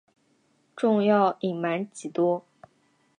[0.75, 2.43] 仲要隐瞒几多？